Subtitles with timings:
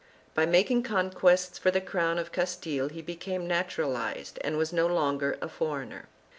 [0.33, 4.87] By making conquests for the crown of Castile he became natural ized and was no
[4.87, 6.07] longer a foreigner.